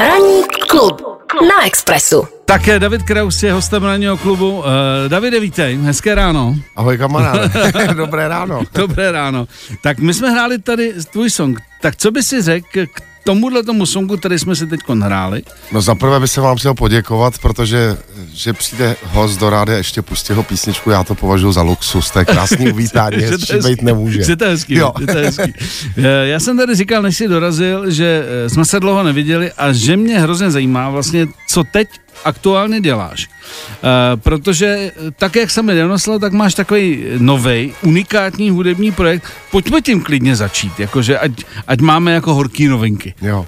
[0.00, 1.02] Ranní klub
[1.48, 2.24] na Expressu.
[2.44, 4.58] Také David Kraus je hostem ranního klubu.
[4.58, 4.64] Uh,
[5.08, 6.56] Davide, vítej, hezké ráno.
[6.76, 7.50] Ahoj kamaráde,
[7.94, 8.62] dobré ráno.
[8.74, 9.46] Dobré ráno.
[9.80, 11.60] Tak my jsme hráli tady tvůj song.
[11.80, 15.42] Tak co by si řekl k tomuhle tomu songu, který jsme si teď hráli?
[15.72, 17.96] No zaprvé bych se vám chtěl poděkovat, protože
[18.32, 22.10] že přijde host do rády a ještě pustí ho písničku, já to považuji za luxus,
[22.10, 23.68] to je krásný uvítání, Že to hezký.
[23.70, 24.22] být nemůže.
[24.24, 24.92] Že to hezký, Jo.
[25.00, 25.52] že to hezký.
[25.96, 29.72] Eh, Já jsem tady říkal, než jsi dorazil, že eh, jsme se dlouho neviděli a
[29.72, 31.88] že mě hrozně zajímá vlastně, co teď
[32.24, 33.28] aktuálně děláš.
[33.28, 39.24] Uh, protože eh, tak, jak jsem donesl, tak máš takový nový unikátní hudební projekt.
[39.50, 41.32] Pojďme tím klidně začít, jakože ať,
[41.66, 43.14] ať máme jako horký novinky.
[43.22, 43.46] Jo.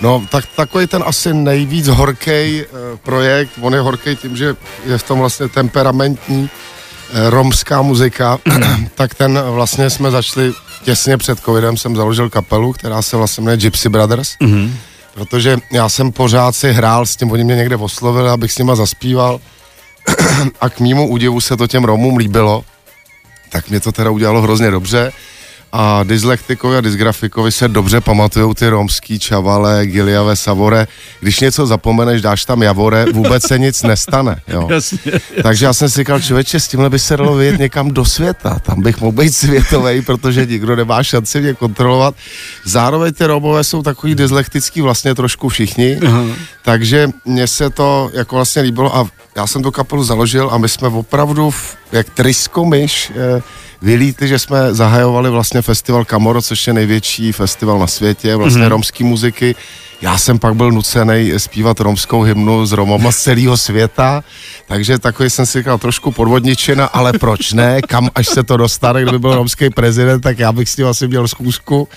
[0.00, 4.98] No, tak takový ten asi nejvíc horký uh, projekt, on je horký tím, že je
[4.98, 8.38] v tom vlastně temperamentní uh, romská muzika,
[8.94, 10.52] tak ten vlastně jsme začali
[10.84, 14.70] těsně před covidem, jsem založil kapelu, která se vlastně jmenuje Gypsy Brothers, Mm-hmm.
[15.14, 18.74] Protože já jsem pořád si hrál s tím, oni mě někde oslovili, abych s nima
[18.74, 19.40] zaspíval.
[20.60, 22.64] A k mýmu údivu se to těm Romům líbilo,
[23.50, 25.12] tak mě to teda udělalo hrozně dobře
[25.76, 30.86] a dyslektikovi a dysgrafikovi se dobře pamatujou ty romský čavale, giliave, savore.
[31.20, 34.40] Když něco zapomeneš, dáš tam javore, vůbec se nic nestane.
[34.48, 34.68] Jo.
[34.70, 35.12] Jasně.
[35.42, 38.58] Takže já jsem si říkal, člověče, s tímhle by se dalo vyjet někam do světa.
[38.58, 42.14] Tam bych mohl být světový, protože nikdo nemá šanci mě kontrolovat.
[42.64, 46.24] Zároveň ty Romové jsou takový dyslektický vlastně trošku všichni, Aha.
[46.62, 50.68] takže mně se to jako vlastně líbilo a já jsem tu kapelu založil a my
[50.68, 53.42] jsme opravdu v, jak trysko myš eh,
[53.84, 58.66] vylítli, že jsme zahajovali vlastně festival Kamoro, což je největší festival na světě, vlastně Mhm.
[58.66, 58.70] mm-hmm.
[58.70, 59.54] romský muziky.
[60.00, 64.24] Já jsem pak byl nucený zpívat romskou hymnu s Romama z celého světa,
[64.66, 69.02] takže takový jsem si říkal trošku podvodničena, ale proč ne, kam až se to dostane,
[69.02, 71.88] kdyby byl romský prezident, tak já bych s ním asi měl zkoušku.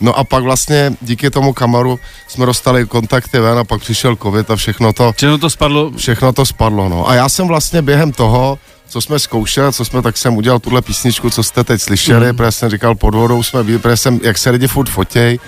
[0.00, 1.98] No a pak vlastně díky tomu kamaru
[2.28, 5.90] jsme dostali kontakty ven a pak přišel covid a všechno to, Čemu to spadlo?
[5.96, 7.08] všechno to spadlo, no.
[7.08, 8.58] A já jsem vlastně během toho,
[8.88, 12.36] co jsme zkoušeli, co jsme, tak jsem udělal tuhle písničku, co jste teď slyšeli, mm.
[12.36, 15.38] protože jsem říkal, pod vodou jsme byli, protože jsem, jak se lidi furt fotěj,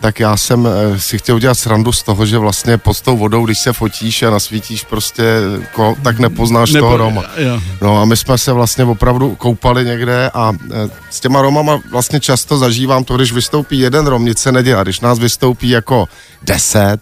[0.00, 3.44] tak já jsem eh, si chtěl udělat srandu z toho, že vlastně pod tou vodou,
[3.46, 5.24] když se fotíš a nasvítíš prostě,
[5.72, 7.24] ko, tak nepoznáš Nebo- toho Roma.
[7.36, 7.60] Jo.
[7.80, 12.20] No a my jsme se vlastně opravdu koupali někde a e, s těma Romama vlastně
[12.20, 14.82] často zažívám to, když vystoupí jeden Rom, nic se nedělá.
[14.82, 16.08] Když nás vystoupí jako
[16.42, 17.00] deset,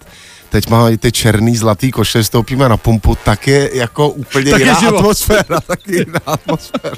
[0.52, 4.60] teď máme i ty černý, zlatý košle, vystoupíme na pumpu, tak je jako úplně Tak
[4.60, 4.98] je jiná život.
[4.98, 6.94] atmosféra, tak je jiná atmosféra.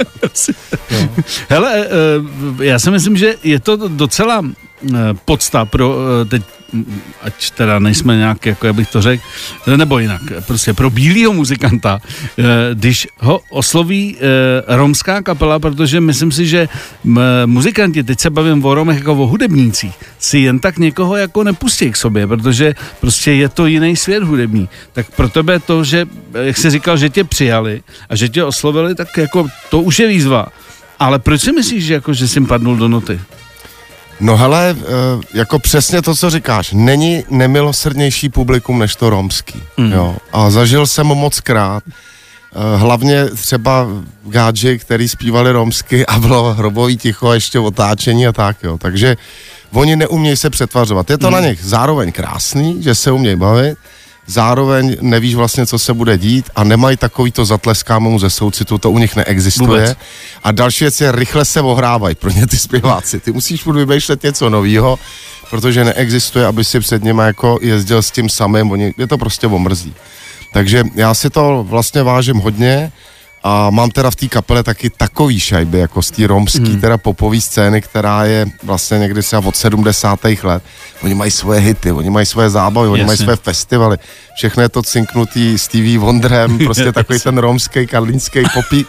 [1.49, 6.43] Hele, eh, já si myslím, že je to docela eh, podsta pro eh, teď
[7.23, 9.23] ať teda nejsme nějak, jako já bych to řekl,
[9.77, 12.01] nebo jinak, prostě pro bílého muzikanta,
[12.39, 12.43] eh,
[12.75, 16.69] když ho osloví eh, romská kapela, protože myslím si, že
[17.47, 21.91] muzikanti, teď se bavím o Romech jako o hudebnících, si jen tak někoho jako nepustí
[21.91, 24.69] k sobě, protože prostě je to jiný svět hudební.
[24.93, 26.07] Tak pro tebe to, že,
[26.43, 30.09] jak jsi říkal, že tě přijali a že tě oslovili, tak jako to už je
[30.09, 30.47] výzva.
[30.99, 33.21] Ale proč si myslíš, že, jako, že jsi padnul do noty?
[34.21, 34.75] No hele, e,
[35.39, 39.63] jako přesně to, co říkáš, není nemilosrdnější publikum než to romský.
[39.77, 39.93] Mm.
[39.93, 40.17] Jo.
[40.33, 43.87] A zažil jsem moc krát, e, hlavně třeba
[44.27, 48.79] gádži, který zpívali romsky a bylo hrobový ticho a ještě otáčení a tak, jo.
[48.79, 49.17] Takže
[49.73, 51.11] oni neumějí se přetvařovat.
[51.11, 51.33] Je to Mm.
[51.33, 53.79] na nich zároveň krásný, že se umějí bavit,
[54.27, 58.91] zároveň nevíš vlastně, co se bude dít a nemají takový to zatleskáme ze soucitu, to
[58.91, 59.69] u nich neexistuje.
[59.69, 59.99] Vůbec.
[60.45, 63.21] A další věc je, rychle se ohrávají pro ně ty zpěváci.
[63.21, 64.99] Ty musíš furt vymýšlet něco nového,
[65.51, 69.47] protože neexistuje, aby si před nimi jako jezdil s tím samým, oni, je to prostě
[69.47, 69.95] omrzí.
[70.53, 72.93] Takže já si to vlastně vážím hodně
[73.47, 76.81] a mám teda v té kapele taky takový šajby, jako z té romský, Hmm.
[76.81, 80.45] teda popový scény, která je vlastně někdy třeba od 70.
[80.45, 80.63] let.
[81.03, 83.07] Oni mají svoje hity, oni mají svoje zábavy, oni Jasně.
[83.07, 83.97] mají své festivaly.
[84.37, 88.87] Všechno je to cinknutý Stevie Wonderem, prostě takový ten romský, karlínský popí.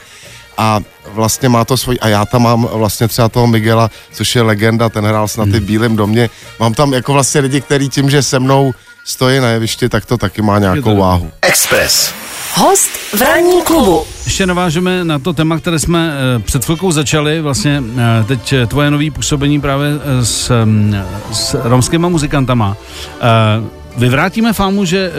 [0.58, 0.80] A
[1.12, 4.90] vlastně má to svůj, a já tam mám vlastně třeba toho Miguela, což je legenda,
[4.90, 5.56] ten hrál snad Hmm.
[5.56, 6.30] i v Bílém domě.
[6.60, 8.74] Mám tam jako vlastně lidi, kteří tím, že se mnou
[9.06, 11.32] stojí na jevišti, tak to taky má nějakou váhu.
[11.42, 12.14] Express.
[12.58, 14.04] Host v ranní klubu.
[14.26, 18.68] Ještě navážeme na to téma, které jsme eh, před chvilkou začali, vlastně eh, teď eh,
[18.68, 19.90] tvoje nový působení právě
[20.24, 20.96] s, mm,
[21.32, 22.78] s romskýma muzikantama.
[23.98, 25.12] Vyvrátíme fámu, že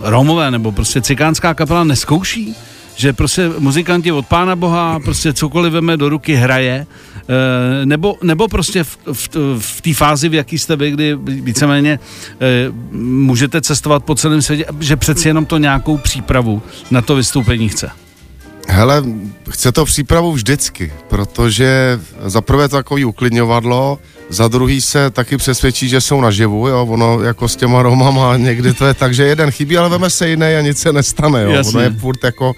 [0.00, 2.54] Romové nebo prostě cikánská kapela neskouší?
[2.98, 6.86] Že prostě muzikanti od pána boha prostě cokoliv veme do ruky hraje,
[7.28, 9.28] eh, nebo, nebo prostě v, v,
[9.58, 11.98] v té fázi, v jaký jste vy, kdy víceméně
[12.40, 17.68] eh, můžete cestovat po celém světě, že přeci jenom to nějakou přípravu na to vystoupení
[17.68, 17.90] chce.
[18.68, 19.02] Hele,
[19.50, 23.98] chce to přípravu vždycky, protože za prvé to takový uklidňovadlo,
[24.28, 28.74] za druhý se taky přesvědčí, že jsou naživu, jo, ono jako s těma Romama někdy
[28.74, 31.50] to je tak, že jeden chybí, ale veme se jiný a nic se nestane, jo.
[31.50, 31.70] Jasně.
[31.70, 32.52] Ono je furt jako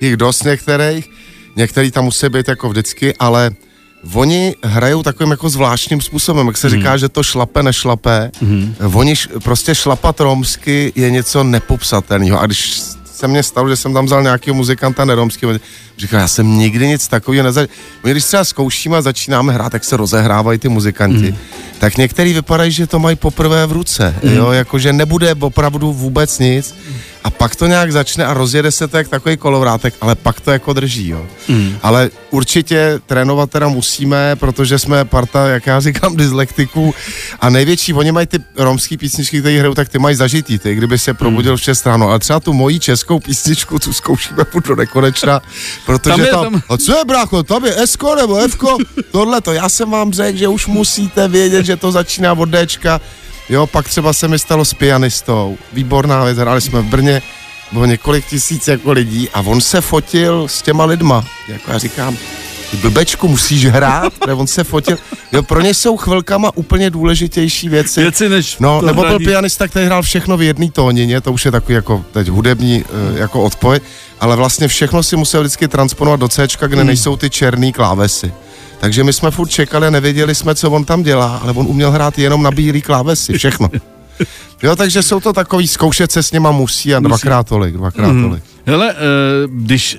[0.00, 1.10] jich dost některých,
[1.56, 3.50] některý tam musí být jako vždycky, ale
[4.14, 6.76] Oni hrajou takovým jako zvláštním způsobem, jak se Mhm.
[6.76, 8.30] říká, že to šlape, nešlape.
[8.94, 12.40] Oni š, prostě šlapat romsky je něco nepopsatelného.
[12.40, 12.80] A když
[13.14, 15.52] se mně stalo, že jsem tam vzal nějakého muzikanta neromského,
[15.98, 17.68] říkal, já jsem nikdy nic takového nezažil.
[18.04, 21.34] My když třeba zkoušíme a začínáme hrát, tak se rozehrávají ty muzikanti.
[21.78, 26.74] Tak některý vypadají, že to mají poprvé v ruce, jo, jakože nebude opravdu vůbec nic.
[27.24, 30.50] A pak to nějak začne a rozjede se to jak takový kolovrátek, ale pak to
[30.50, 31.26] jako drží, jo.
[31.82, 36.94] Ale určitě trénovat teda musíme, protože jsme parta, jak já říkám, dyslektiků
[37.40, 40.98] a největší, oni mají ty romský písničky, které hrajou, tak ty mají zažitý, ty, kdyby
[40.98, 42.08] se probudil v 6 ráno.
[42.08, 45.40] Ale třeba tu moji českou písničku, tu zkoušíme furt do nekonečna,
[45.86, 48.76] protože Tam je tam, tam- a co je brácho, tam je Esko nebo Fko,
[49.12, 53.00] tohle to, já jsem vám řekl, že už musíte vědět, že to začíná od Dčka,
[53.50, 55.58] Jo, pak třeba se mi stalo s pianistou.
[55.72, 57.22] Výborná věc, hráli jsme v Brně,
[57.72, 61.24] bylo několik tisíc jako lidí a on se fotil s těma lidma.
[61.48, 62.16] Jako já říkám,
[62.70, 64.98] ty blbečku musíš hrát, protože on se fotil.
[65.32, 68.00] Jo, pro ně jsou chvilkama úplně důležitější věci.
[68.02, 71.50] Věci než No, nebo byl pianista, který hrál všechno v jedné tónině, to už je
[71.50, 73.80] takový jako teď hudební eh, jako odpoj,
[74.20, 76.86] ale vlastně všechno si musel vždycky transponovat do C, kde Hmm.
[76.86, 78.32] nejsou ty černý klávesy.
[78.80, 81.90] Takže my jsme furt čekali a nevěděli jsme, co on tam dělá, ale on uměl
[81.90, 83.70] hrát jenom na bílý klávesy, všechno.
[84.62, 88.22] Jo, takže jsou to takový, zkoušet se s něma musí a dvakrát tolik, dvakrát Mhm.
[88.28, 88.42] tolik.
[88.66, 88.96] Hele, eh,
[89.46, 89.98] když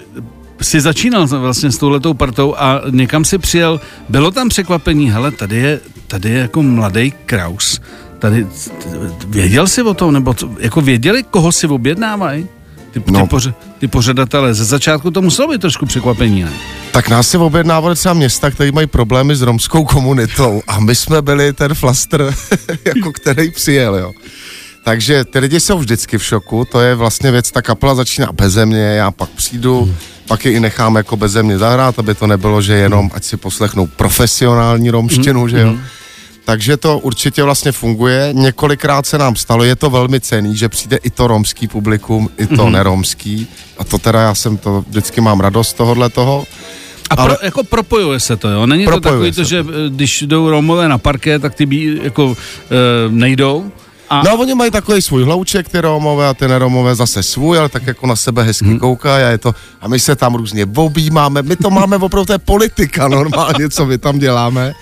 [0.61, 5.55] jsi začínal vlastně s touhletou partou a někam si přijel, bylo tam překvapení, hele, tady
[5.57, 7.81] je, tady je jako mladý Kraus.
[8.19, 8.47] Tady,
[9.27, 12.47] věděl jsi o tom, nebo to, jako věděli, koho si objednávají?
[12.91, 13.27] Ty, ty, No.
[13.27, 13.49] poř,
[13.79, 16.51] ty pořadatelé, ze začátku to muselo být trošku překvapení, ne?
[16.91, 21.21] Tak nás se objednávali třeba města, které mají problémy s romskou komunitou a my jsme
[21.21, 22.33] byli ten flastr,
[22.85, 24.11] jako který přijel, jo.
[24.83, 28.65] Takže ty lidi jsou vždycky v šoku, to je vlastně věc, ta kapela začíná beze
[28.65, 29.95] mě, já pak přijdu, hmm.
[30.27, 33.37] pak je i nechám jako beze mě zahrát, aby to nebylo, že jenom, ať si
[33.37, 35.49] poslechnou profesionální romštinu, hmm.
[35.49, 35.75] že jo.
[36.45, 38.29] Takže to určitě vlastně funguje.
[38.33, 42.47] Několikrát se nám stalo, je to velmi cený, že přijde i to romský publikum, i
[42.47, 42.71] to mm-hmm.
[42.71, 43.47] neromský.
[43.77, 46.45] A to teda já jsem to, vždycky mám radost tohohle toho.
[47.09, 48.65] A pro, Ale- jako propojuje se to, jo?
[48.65, 52.35] Není to takový to, že eh, když jdou Romové na parké, tak ty bí, jako
[52.35, 53.71] e, nejdou?
[54.09, 57.69] A, No oni mají takový svůj hlouček, ty Romové a ty neromové zase svůj, ale
[57.69, 58.79] tak jako na sebe hezky hmm.
[58.79, 62.33] koukají a je to, a my se tam různě objímáme, my to máme opravdu, to
[62.33, 64.73] je politika normálně, co my tam děláme.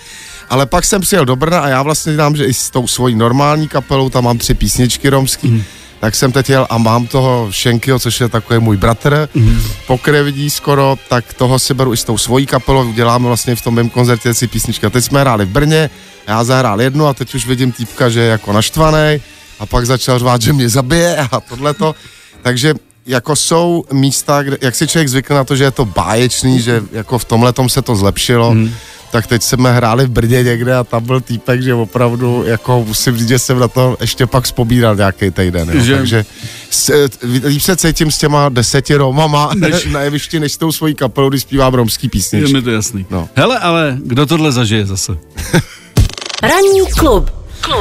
[0.50, 3.16] Ale pak jsem přijel do Brna a já vlastně dělám, že i s tou svojí
[3.16, 5.64] normální kapelou, tam mám tři písničky romský, hmm.
[6.00, 9.62] tak jsem teď jel a mám toho Šenkyho, což je takový můj bratr, hmm.
[9.88, 13.74] pokryvidí skoro, tak toho si beru i s tou svojí kapelou, děláme vlastně v tom
[13.74, 14.86] mém koncertě si písničky.
[14.86, 15.90] A teď jsme hráli v Brně,
[16.28, 19.22] já zahrál jednu a teď už vidím týpka, že je jako naštvaný
[19.60, 21.96] a pak začal řvát, že mě zabije a tohleto.
[22.42, 22.74] Takže
[23.06, 26.84] jako jsou místa, kde, jak si člověk zvykne na to, že je to báječný, že
[26.92, 28.74] jako v tomhle se to zlepšilo, mm.
[29.12, 33.18] Tak teď jsme hráli v Brně někde a tam byl týpek, že opravdu, jako musím
[33.18, 35.84] říct, že jsem na to ještě pak vzpomínal nějaký týden, jo.
[35.84, 36.26] Že- takže
[36.70, 37.08] s,
[37.44, 39.86] líp se cítím s těma deseti Romama než...
[39.92, 42.54] na jevišti, než s tou svojí kapelou, když zpívám romský je písničky.
[42.54, 43.06] mi to jasný.
[43.10, 43.30] No.
[43.36, 45.12] Hele, ale kdo tohle zažije zase?
[46.44, 47.32] Ranní klub.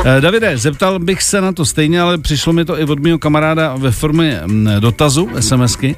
[0.04, 3.18] Eh, Davide, zeptal bych se na to stejně, ale přišlo mi to i od mého
[3.18, 5.96] kamaráda ve formě mm, dotazu, SMSky.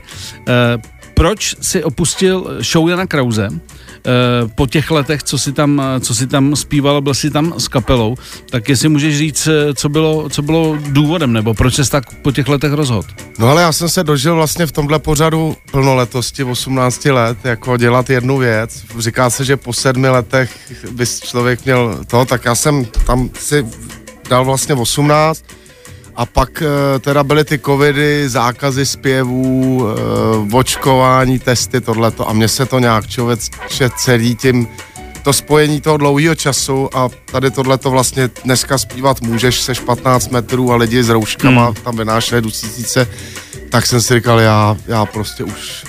[0.48, 0.78] Eh,
[1.14, 3.60] Proč si opustil show Jana Krause eh,
[4.54, 7.68] po těch letech, co si tam, eh, co si tam zpíval, byl si tam s
[7.68, 8.16] kapelou,
[8.50, 12.32] tak jestli můžeš říct, eh, co bylo, co bylo důvodem, nebo proč se tak po
[12.32, 13.08] těch letech rozhodl?
[13.38, 18.10] No ale já jsem se dožil vlastně v tomhle pořadu plnoletosti 18 let, jako dělat
[18.10, 18.84] jednu věc.
[18.98, 20.58] Říká se, že po sedmi letech
[20.90, 23.66] by člověk měl to, tak já jsem tam si
[24.28, 25.44] dal vlastně 18
[26.20, 32.48] a pak eh, teda byly ty covidy, zákazy zpěvů, eh, očkování, testy, tohleto a mně
[32.48, 33.40] se to nějak člověk
[33.96, 34.68] celý tím
[35.22, 40.30] to spojení toho dlouhého času a tady tohle to vlastně dneska zpívat můžeš, seš 15
[40.30, 41.74] metrů a lidi s rouškama hmm.
[41.74, 43.08] tam vynášeli tisíce,
[43.70, 45.84] tak jsem si říkal, já, já prostě už,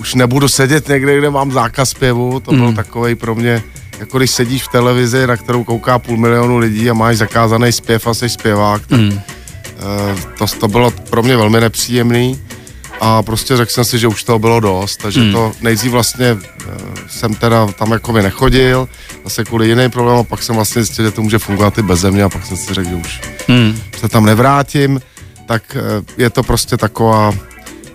[0.00, 2.76] už nebudu sedět někde, kde mám zákaz zpěvu, to byl Hmm.
[2.76, 3.62] takový pro mě,
[3.98, 8.06] jako když sedíš v televizi, na kterou kouká půl milionu lidí a máš zakázaný zpěv
[8.06, 9.20] a jsi zpěvák, tak Hmm.
[9.80, 12.40] Eh, to, to bylo pro mě velmi nepříjemný
[13.00, 15.32] a prostě řekl jsem si, že už toho bylo dost, takže hmm.
[15.32, 16.74] to nejdřív vlastně eh,
[17.08, 18.88] jsem teda tam jako by nechodil,
[19.24, 22.00] zase kvůli jiný problém a pak jsem vlastně zjistil, že to může fungovat i bez
[22.00, 23.78] země a pak jsem si řekl, že už Hmm.
[24.00, 25.00] se tam nevrátím,
[25.46, 27.32] tak eh, je to prostě taková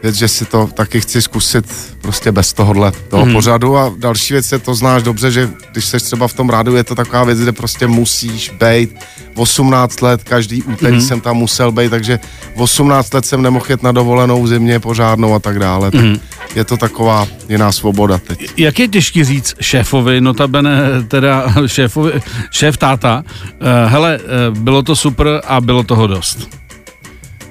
[0.05, 1.65] věc, že si to taky chci zkusit
[2.01, 3.33] prostě bez tohohle toho mm.
[3.33, 6.75] pořadu a další věc je, to znáš dobře, že když seš třeba v tom rádu,
[6.75, 8.95] je to taková věc, kde prostě musíš být
[9.35, 11.01] 18 let, každý úterý mm.
[11.01, 12.19] jsem tam musel být, takže
[12.55, 16.19] 18 let jsem nemohl jet na dovolenou v zimě pořádnou a tak dále, tak mm.
[16.55, 18.49] je to taková jiná svoboda teď.
[18.57, 22.21] Jak je těžký říct šéfovi, notabene teda šéfovi,
[22.51, 26.49] šéf táta, uh, hele, uh, bylo to super a bylo toho dost.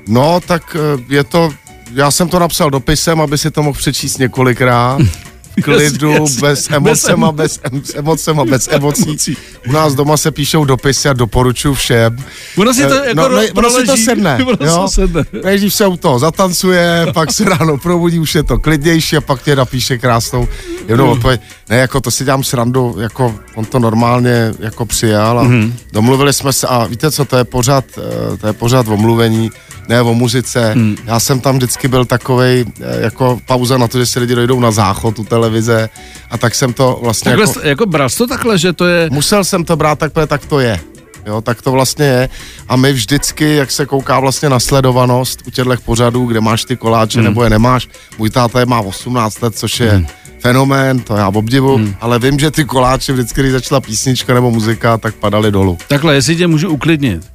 [0.08, 1.50] No, tak uh, je to
[1.94, 5.00] já jsem to napsal dopisem, aby si to mohl přečíst několikrát.
[5.62, 6.40] Klidu, yes.
[6.40, 9.36] bez emocema, bez, em, s emocema, bez emocí.
[9.68, 12.16] U nás doma se píšou dopisy a doporučuji všem.
[12.56, 14.88] Ono si to eh, jako no, ne, ono si to sedne, jo?
[14.88, 15.22] sedne.
[15.44, 19.42] Nejdřív se u toho zatancuje, pak se ráno probudí, už je to klidnější a pak
[19.42, 20.48] tě napíše krásnou
[20.88, 21.40] jednou odpověď.
[21.71, 25.73] Ne, jako to si dělám srandu, jako on to normálně jako přijal a mm-hmm.
[25.92, 29.50] domluvili jsme se a víte co, to je pořád, eh, to je pořád omluvení
[29.88, 30.73] ne o muzice.
[30.73, 30.97] Hmm.
[31.04, 34.61] Já jsem tam vždycky byl takovej, eh, jako pauza na to, že si lidi dojdou
[34.61, 35.88] na záchod u televize
[36.30, 37.68] a tak jsem to vlastně takhle, jako...
[37.68, 39.09] Jako bral to takhle, že to je...
[39.11, 40.80] Musel jsem to brát takhle, tak to je.
[41.26, 42.28] Jo, tak to vlastně je.
[42.68, 46.76] A my vždycky, jak se kouká vlastně na sledovanost u těchto pořadů, kde máš ty
[46.76, 47.25] koláče hmm.
[47.25, 50.06] nebo je nemáš, můj táta je má 18 let, což je hmm.
[50.44, 51.94] Fenomén, to já obdivu, hmm.
[52.00, 55.78] ale vím, že ty koláče vždycky, když začala písnička nebo muzika, tak padaly dolů.
[55.88, 57.34] Takhle, jestli tě můžu uklidnit,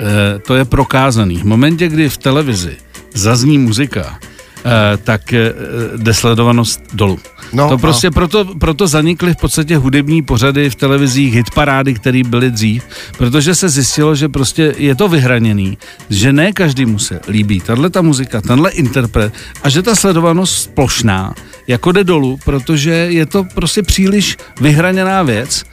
[0.00, 1.36] Eh, to je prokázaný.
[1.36, 2.76] V momentě, kdy v televizi
[3.14, 4.18] zazní muzika,
[4.64, 5.52] eh, tak eh,
[5.96, 7.18] jde sledovanost dolů.
[7.52, 8.12] No, to prostě no.
[8.12, 12.84] proto, proto zanikly v podstatě hudební pořady v televizích, hitparády, které byly dřív,
[13.18, 15.78] protože se zjistilo, že prostě je to vyhraněný,
[16.10, 20.74] že ne každý mu se líbí tahle ta muzika, tenhle interpret a že ta sledovanost
[20.74, 21.34] plošná
[21.66, 25.64] jako jde dolů, protože je to prostě příliš vyhraněná věc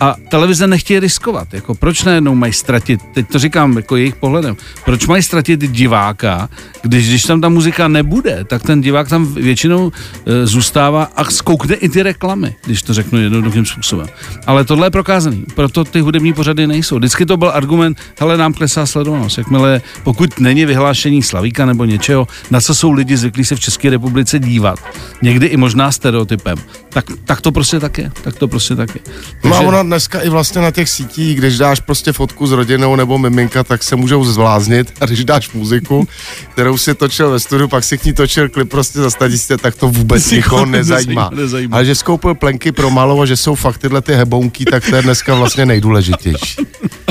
[0.00, 1.54] a televize nechtějí riskovat.
[1.54, 6.48] Jako proč najednou mají ztratit, teď to říkám jako jejich pohledem, proč mají ztratit diváka,
[6.82, 9.92] když, když tam ta muzika nebude, tak ten divák tam většinou
[10.26, 14.06] e, zůstává a zkoukne i ty reklamy, když to řeknu jednoduchým způsobem.
[14.46, 16.96] Ale tohle je prokázaný, proto ty hudební pořady nejsou.
[16.96, 19.38] Vždycky to byl argument, hele, nám klesá sledovanost.
[19.38, 23.90] Jakmile, pokud není vyhlášení Slavíka nebo něčeho, na co jsou lidi zvyklí se v České
[23.90, 24.78] republice dívat,
[25.22, 26.58] někdy i možná stereotypem,
[27.02, 28.12] tak, tak to prostě tak je.
[28.22, 29.00] Tak to prostě tak je.
[29.42, 29.48] Takže...
[29.48, 32.96] No a ona dneska i vlastně na těch sítích, když dáš prostě fotku s rodinou
[32.96, 36.08] nebo miminka, tak se můžou zvláznit a když dáš muziku,
[36.52, 39.74] kterou si točil ve studiu, pak si k ní točil klip prostě za stadistě, tak
[39.74, 41.30] to vůbec nikoho nezajímá.
[41.34, 41.76] nezajímá.
[41.76, 44.96] Ale že skoupil plenky pro malou a že jsou fakt tyhle ty hebonky, tak to
[44.96, 46.56] je dneska vlastně nejdůležitější.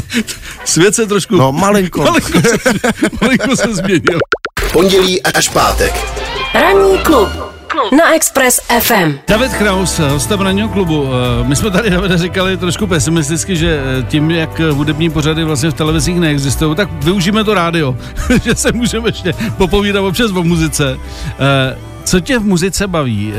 [0.65, 1.36] Svět se trošku...
[1.36, 2.01] No, malinko.
[2.01, 2.58] malinko, se,
[3.22, 4.20] malinko se změnil.
[4.72, 5.94] Pondělí až pátek.
[6.53, 7.47] Ranní klub
[7.97, 9.13] na Express FM.
[9.27, 11.07] David Kraus, hostem ranního klubu.
[11.07, 15.69] Eh, my jsme tady, David, říkali trošku pesimisticky, že eh, tím, jak hudební pořady vlastně
[15.69, 17.97] v televizích neexistují, tak využijeme to rádio,
[18.43, 21.00] že se můžeme ještě popovídat občas o muzice.
[21.39, 23.33] Eh, co tě v muzice baví?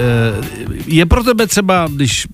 [0.86, 2.26] Je pro tebe třeba, když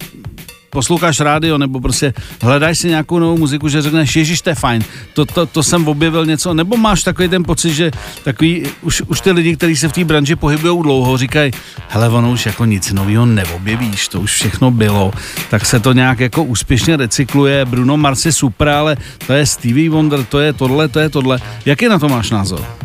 [0.75, 4.83] posloucháš rádio nebo prostě hledáš si nějakou novou muziku, že řekneš, ježiš, to je fajn,
[5.14, 7.90] to, to, to jsem objevil něco, nebo máš takový ten pocit, že
[8.25, 11.52] takový, už, už ty lidi, kteří se v té branži pohybují dlouho, říkají,
[11.88, 15.12] hele, ono už jako nic nového neobjevíš, to už všechno bylo,
[15.50, 19.90] tak se to nějak jako úspěšně recykluje, Bruno Mars je super, ale to je Stevie
[19.90, 21.38] Wonder, to je tohle, to je tohle.
[21.66, 22.83] Jaký na to máš názor?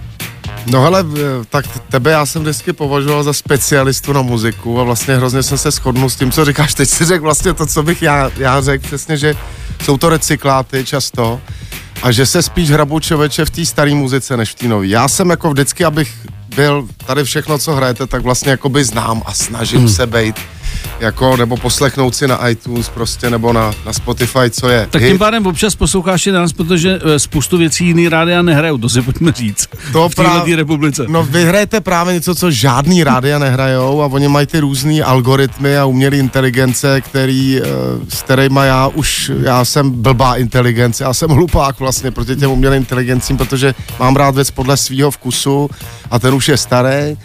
[0.70, 1.06] No hele,
[1.50, 5.72] tak tebe já jsem vždycky považoval za specialistu na muziku a vlastně hrozně jsem se
[5.72, 6.74] shodnul s tím, co říkáš.
[6.74, 9.36] Teď si řekl vlastně to, co bych já, já řekl přesně, že
[9.84, 11.42] jsou to recykláty často
[12.04, 14.88] a že se spíš hrabu člověče v té staré muzice než v té nové.
[14.88, 16.14] Já jsem jako vždycky, abych
[16.56, 19.90] byl tady všechno, co hrajete, tak vlastně jakoby znám a snažím hmm.
[19.90, 20.36] se být
[21.00, 24.88] jako, nebo poslechnout si na iTunes prostě, nebo na, na Spotify, co je.
[24.92, 28.90] Tak tím pádem občas posloucháš i nás, protože eh, spoustu věcí jiný rádia nehrajou, to
[28.90, 29.70] si pojďme říct.
[29.92, 31.06] To v právě, republice.
[31.08, 35.78] No vy hrajete právě něco, co žádný rádia nehrajou a oni mají ty různé algoritmy
[35.78, 37.66] a umělé inteligence, který, eh,
[38.10, 42.78] s kterými já už, já jsem blbá inteligence, já jsem hlupák vlastně proti těm umělým
[42.78, 45.70] inteligencím, protože mám rád věc podle svého vkusu
[46.12, 47.18] a ten už je starý,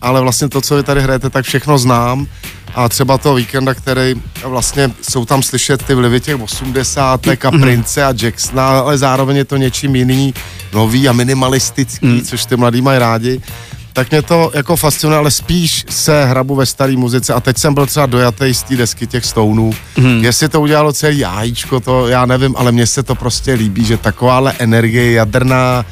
[0.00, 2.26] ale vlastně to, co vy tady hrajete, tak všechno znám
[2.74, 7.26] a třeba toho víkenda, který vlastně jsou tam slyšet ty vlivy těch 80.
[7.26, 7.60] a mhm.
[7.60, 10.34] Prince a Jacksona, ale zároveň je to něčím jiný,
[10.72, 12.20] nový a minimalistický, mm.
[12.20, 13.40] což ty mladí mají rádi
[13.92, 17.74] tak mě to jako fascinuje, ale spíš se hrabu ve staré muzice a teď jsem
[17.74, 19.72] byl třeba dojatý z té desky těch stounů.
[19.96, 20.24] Mm.
[20.24, 23.96] Jestli to udělalo celý jájíčko, to já nevím, ale mně se to prostě líbí, že
[23.96, 25.84] takováhle energie jadrná,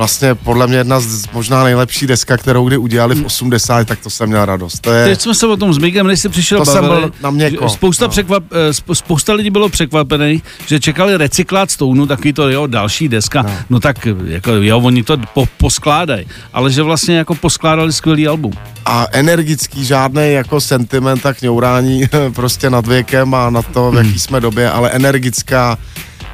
[0.00, 4.10] vlastně podle mě jedna z možná nejlepší deska, kterou kdy udělali v 80, tak to
[4.10, 4.80] jsem měl radost.
[4.80, 5.04] To je...
[5.04, 7.30] Teď jsme se o tom s Mikem, než jsi přišel to bavili, jsem byl na
[7.30, 7.68] měko.
[7.68, 8.08] Spousta, no.
[8.08, 13.42] překvap, eh, spousta lidí bylo překvapených, že čekali recyklát Stounu, takový to jo, další deska,
[13.42, 18.28] no, no tak jako, jo, oni to po, poskládají, ale že vlastně jako poskládali skvělý
[18.28, 18.52] album.
[18.84, 22.04] A energický, žádný jako sentiment a kňourání
[22.34, 24.18] prostě nad věkem a na to, v jaký hmm.
[24.18, 25.78] jsme době, ale energická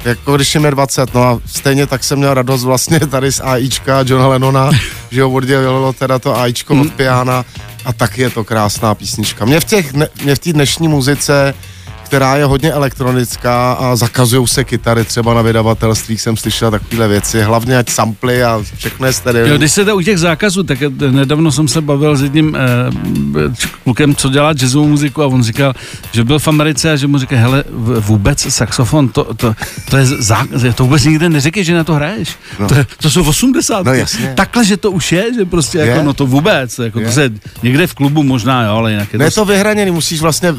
[0.05, 4.03] jako když je 20, no a stejně tak jsem měl radost vlastně tady z AIčka
[4.05, 4.69] Johna Lennona,
[5.11, 6.89] že ho oddělilo teda to AIčko od hmm.
[6.89, 7.45] piana
[7.85, 9.45] a taky je to krásná písnička.
[9.45, 11.53] Mě v těch, mě v té dnešní muzice
[12.07, 17.41] která je hodně elektronická a zakazují se kytary třeba na vydavatelství, jsem slyšel takovéhle věci,
[17.41, 19.47] hlavně ať samply a všechno je stereo.
[19.47, 20.79] Jo, když se to u těch zákazů, tak
[21.11, 22.59] nedávno jsem se bavil s jedním eh,
[23.83, 25.73] klukem, co dělá jazzovou muziku a on říkal,
[26.11, 27.63] že byl v Americe a že mu říká, hele,
[27.99, 29.55] vůbec saxofon, to, to,
[29.89, 32.35] to je zá, to vůbec nikde neříkej, že na to hraješ.
[32.59, 32.67] No.
[32.67, 33.85] To, to jsou 80.
[33.85, 34.33] No jasně.
[34.35, 35.85] Takhle, že to už je, že prostě je.
[35.85, 37.29] jako, no to vůbec, jako to se
[37.63, 39.25] někde v klubu možná, jo, ale jinak je to...
[39.25, 40.55] Ne, to vyhraněný, musíš vlastně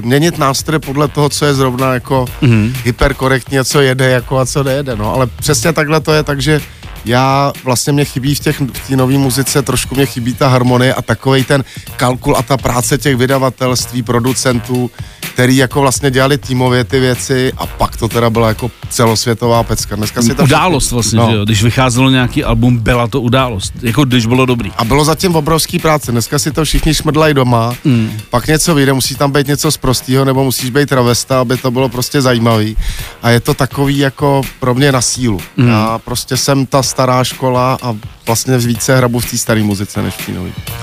[0.00, 2.72] měnit nástroje podle toho, co je zrovna jako mm-hmm.
[2.84, 6.60] hyperkorektně, co jede jako a co nejede, no, ale přesně takhle to je, takže
[7.04, 10.94] já vlastně mě chybí v těch v té nové muzice, trošku mě chybí ta harmonie
[10.94, 11.64] a takový ten
[11.96, 14.90] kalkul a ta práce těch vydavatelství, producentů,
[15.34, 19.96] který jako vlastně dělali týmově ty věci a pak to teda byla jako celosvětová pecka.
[19.96, 21.30] Dneska si to událost všichni, vlastně, no.
[21.30, 21.44] že jo?
[21.44, 24.72] Když vycházelo nějaký album, byla to událost, jako když bylo dobrý.
[24.76, 28.10] A bylo zatím obrovský práce, dneska si to všichni šmrdlají doma, mm.
[28.30, 31.70] pak něco vyjde, musí tam být něco z prostého, nebo musíš být travesta, aby to
[31.70, 32.76] bylo prostě zajímavý.
[33.22, 35.40] A je to takový jako pro mě na sílu.
[35.56, 35.68] Mm.
[35.68, 37.96] Já prostě jsem ta stará škola a
[38.26, 40.26] vlastně více hrabu v té staré muzice než v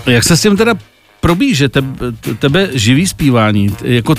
[0.06, 0.74] té Jak se s tím teda
[1.20, 4.16] probíže že tebe, tebe živý zpívání, jako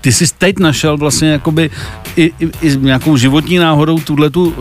[0.00, 1.70] ty jsi teď našel vlastně jakoby
[2.16, 4.54] i, i, i nějakou životní náhodou tuhle tu uh,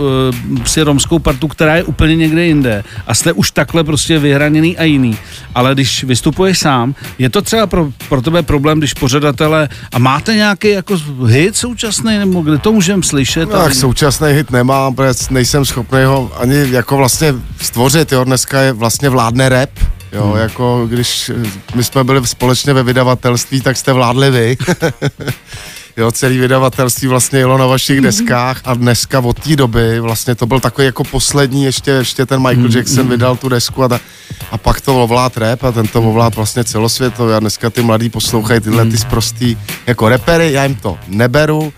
[0.66, 4.84] si romskou partu, která je úplně někde jinde a jste už takhle prostě vyhraněný a
[4.84, 5.18] jiný.
[5.56, 10.36] Ale když vystupuješ sám, je to třeba pro, pro tebe problém, když pořadatele a máte
[10.36, 10.98] nějaký jako
[11.28, 13.50] hit současný, nebo kde to můžeme slyšet?
[13.50, 18.62] No, tak současný hit nemám, protože nejsem schopný ho ani jako vlastně stvořit, jo, dneska
[18.62, 19.70] je vlastně vládne rap,
[20.12, 20.38] Jo, hmm.
[20.38, 21.32] jako když
[21.76, 24.58] my jsme byli společně ve vydavatelství, tak jste vládli vy.
[25.98, 28.04] jo, celý vydavatelství vlastně jelo na vašich hmm.
[28.04, 32.42] deskách a dneska od té doby vlastně to byl takový jako poslední, ještě, ještě ten
[32.42, 32.78] Michael hmm.
[32.78, 33.10] Jackson hmm.
[33.10, 34.00] vydal tu desku a, ta,
[34.52, 38.10] a pak to ovlád rap a ten to ovlád vlastně celosvětově a dneska ty mladí
[38.10, 41.74] poslouchají tyhle ty zprostý jako repery, já jim to neberu,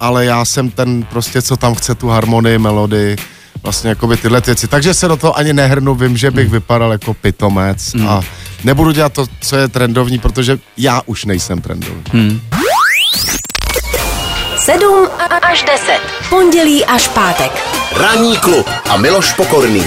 [0.00, 3.16] ale já jsem ten prostě, co tam chce tu harmonii, melodii,
[3.62, 4.68] vlastně jakoby tyhle věci.
[4.68, 6.52] Takže se do toho ani nehrnu, vím, že bych hmm.
[6.52, 8.08] vypadal jako pitomec hmm.
[8.08, 8.20] a
[8.64, 12.02] nebudu dělat to, co je trendovní, protože já už nejsem trendovní.
[12.12, 12.40] Hmm.
[14.56, 15.08] 7
[15.42, 16.00] až 10.
[16.28, 17.52] Pondělí až pátek.
[17.96, 19.84] Ranní klub a Miloš Pokorný.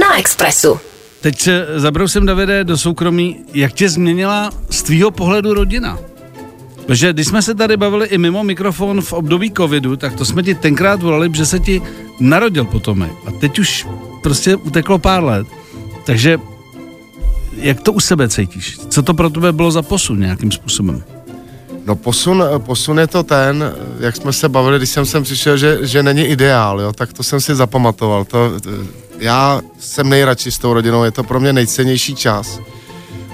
[0.00, 0.80] Na Expressu.
[1.20, 3.44] Teď se zabrousím, Davide, do soukromí.
[3.54, 5.98] Jak tě změnila z tvýho pohledu rodina?
[6.86, 10.42] Protože když jsme se tady bavili i mimo mikrofon v období covidu, tak to jsme
[10.42, 11.82] ti tenkrát volali, že se ti
[12.20, 13.12] narodil potomek.
[13.26, 13.86] A teď už
[14.22, 15.46] prostě uteklo pár let.
[16.04, 16.38] Takže
[17.56, 18.78] jak to u sebe cítíš?
[18.88, 21.02] Co to pro tebe bylo za posun nějakým způsobem?
[21.86, 25.78] No posun, posun je to ten, jak jsme se bavili, když jsem sem přišel, že,
[25.82, 28.24] že není ideál, jo, tak to jsem si zapamatoval.
[28.24, 28.52] To,
[29.18, 32.60] já jsem nejradši s tou rodinou, je to pro mě nejcennější čas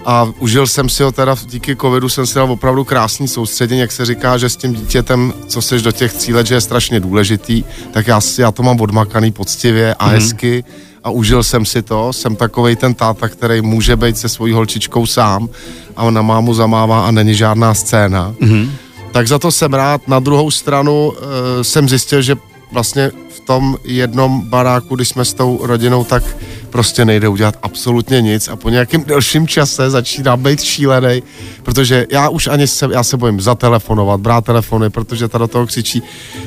[0.04, 3.92] a užil jsem si ho teda díky covidu jsem si dal opravdu krásný soustředění, jak
[3.92, 7.64] se říká, že s tím dítětem, co seš do těch cílet, že je strašně důležitý,
[7.90, 10.12] tak já, já to mám odmakaný poctivě a mm-hmm.
[10.12, 10.64] hezky
[11.04, 12.12] a užil jsem si to.
[12.12, 15.48] Jsem takovej ten táta, který může být se svojí holčičkou sám
[15.96, 18.34] a ona mámu zamává a není žádná scéna.
[18.40, 18.70] Mm-hmm.
[19.12, 20.08] Tak za to jsem rád.
[20.08, 22.36] Na druhou stranu e, jsem zjistil, že
[22.72, 26.22] vlastně v tom jednom baráku, když jsme s tou rodinou, tak
[26.70, 31.22] prostě nejde udělat absolutně nic a po nějakém delším čase začíná být šílený,
[31.62, 35.66] protože já už ani se, já se bojím zatelefonovat, brát telefony, protože ta do toho
[35.66, 36.02] křičí.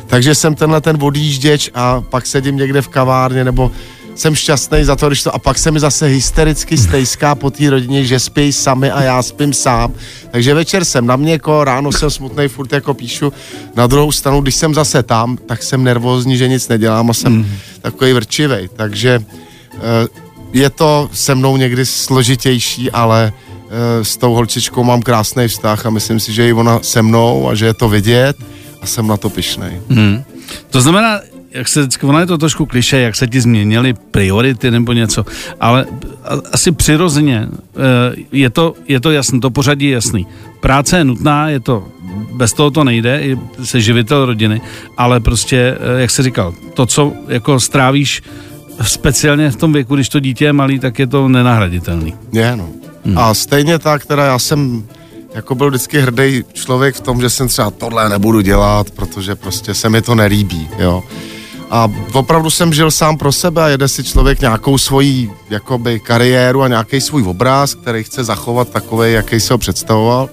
[0.08, 3.72] Takže jsem tenhle ten odjížděč a pak sedím někde v kavárně nebo
[4.16, 7.70] jsem šťastný za to, když to, a pak se mi zase hystericky stejská po té
[7.70, 9.94] rodině, že spí sami a já spím sám.
[10.32, 13.34] Takže večer jsem na měko, ráno jsem smutný, furt jako píšu.
[13.76, 17.34] Na druhou stranu, když jsem zase tam, tak jsem nervózní, že nic nedělám a jsem
[17.34, 17.48] mm.
[17.82, 18.70] takový vrčivý.
[18.76, 19.20] Takže
[20.54, 25.90] je to se mnou někdy složitější, ale eh, s tou holčičkou mám krásný vztah a
[25.90, 28.38] myslím si, že i ona se mnou a že je to vidět
[28.82, 29.82] a jsem na to pišnej.
[29.90, 30.24] Hmm.
[30.70, 31.20] To znamená,
[31.52, 35.26] jak se, ono je to trošku kliše, jak se ti změnily priority nebo něco,
[35.60, 35.86] ale
[36.52, 40.28] asi přirozeně eh, je to, je to jasné, to pořadí je jasný.
[40.62, 41.88] Práce je nutná, je to,
[42.34, 44.62] bez toho to nejde, i se živitel rodiny,
[44.98, 48.22] ale prostě, jak se říkal, to, co jako strávíš
[48.82, 52.14] speciálně v tom věku, když to dítě je malý, tak je to nenahraditelný.
[52.32, 52.70] Je, no.
[53.06, 53.18] Hmm.
[53.18, 54.84] A stejně tak, teda já jsem
[55.36, 59.74] jako byl vždycky hrdý člověk v tom, že jsem třeba tohle nebudu dělat, protože prostě
[59.74, 61.04] se mi to nelíbí, jo.
[61.72, 66.62] A opravdu jsem žil sám pro sebe a jede si člověk nějakou svoji jakoby kariéru
[66.62, 70.30] a nějaký svůj obraz, který chce zachovat takový, jaký se ho představoval.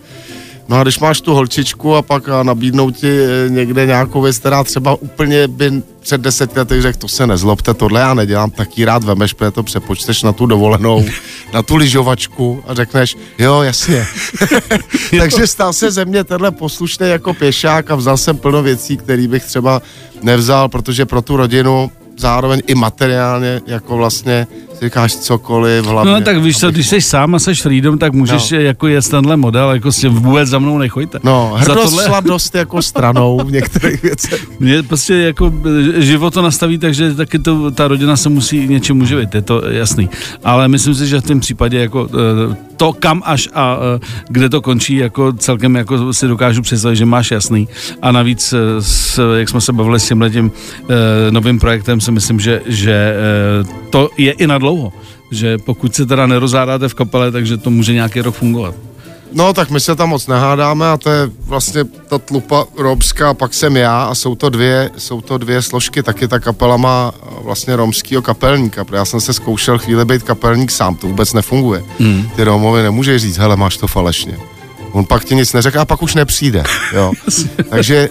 [0.71, 4.65] No a když máš tu holčičku a pak nabídnou ti eh, někde nějakou věc, která
[4.65, 8.85] třeba úplně by před deseti lety řekl, to se nezlobte, tohle já nedělám, tak ji
[8.85, 11.05] rád vemeš, protože to přepočteš na tu dovolenou,
[11.53, 14.07] na tu lyžovačku a řekneš, jo, jasně.
[15.19, 19.29] Takže stal se ze mě tenhle poslušný jako pěšák a vzal jsem plno věcí, které
[19.29, 19.83] bych třeba
[20.23, 24.47] nevzal, protože pro tu rodinu zároveň i materiálně jako vlastně
[24.83, 26.13] říkáš cokoliv hlavně.
[26.13, 28.61] No tak víš co, když jsi sám a jsi freedom, tak můžeš no.
[28.61, 31.19] jako je tenhle model, jako si vůbec za mnou nechoďte.
[31.23, 32.05] No, hrdost, tohle...
[32.05, 34.61] sladost jako stranou v některých věcech.
[34.61, 35.53] Mě prostě jako
[35.97, 40.11] život to nastaví, takže taky to, ta rodina se musí něčemu živit, je to jasný.
[40.45, 44.49] Ale myslím si, že v tom případě jako eh, to kam až a eh, kde
[44.49, 47.69] to končí, jako celkem jako si dokážu představit, že máš jasný.
[48.03, 50.53] A navíc, eh, s, jak jsme se bavili s tímhle tím
[51.31, 53.15] novým projektem, si myslím, že, že
[53.91, 54.93] to je i na dlouho.
[55.31, 58.75] Že pokud se teda nerozádáte v kapele, takže to může nějaký rok fungovat.
[59.33, 63.55] No, tak my se tam moc nehádáme a to je vlastně ta tlupa romská, pak
[63.55, 67.77] jsem já a jsou to dvě, jsou to dvě složky, taky ta kapela má vlastně
[67.77, 71.85] romskýho kapelníka, protože já jsem se zkoušel chvíli být kapelník sám, to vůbec nefunguje.
[71.99, 72.31] Mm.
[72.37, 74.39] Ty Romovi nemůžeš říct, hele, máš to falešně.
[74.93, 77.13] On pak ti nic neřekne a pak už nepřijde, jo.
[77.71, 78.09] Takže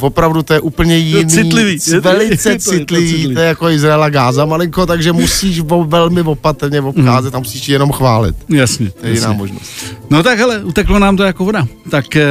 [0.00, 1.24] opravdu to je úplně jiný.
[1.24, 1.78] To citlivý.
[2.00, 3.34] Velice je to, citlivý, je to, citlivý.
[3.34, 7.32] to je jako Izraela Gáza malinko, takže musíš velmi opatrně obcházet, mm.
[7.32, 8.36] tam musíš jenom chválit.
[8.48, 8.90] Jasně.
[8.90, 9.26] To je jasně.
[9.26, 9.70] jiná možnost.
[10.10, 11.66] No tak hele, uteklo nám to jako voda.
[11.90, 12.28] Tak e,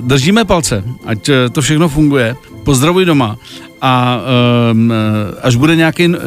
[0.00, 2.36] držíme palce, ať e, to všechno funguje.
[2.64, 3.36] Pozdravuj doma
[3.80, 6.18] a e, až bude nějaký e,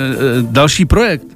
[0.42, 1.28] další projekt,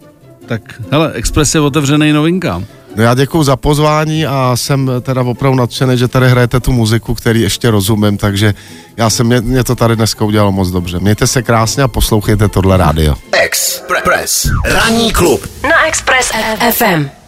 [0.46, 2.66] tak hele, Express je otevřený novinkám.
[2.96, 7.14] No já děkuji za pozvání a jsem teda opravdu nadšený, že tady hrajete tu muziku,
[7.14, 8.54] který ještě rozumím, takže
[8.98, 11.00] já jsem, mě, mě to tady dneska udělalo moc dobře.
[11.00, 13.16] Mějte se krásně a poslouchejte tohle rádio.
[13.32, 14.48] Express.
[14.66, 15.48] Ranní klub.
[15.64, 16.32] Na Express
[16.72, 17.23] FM.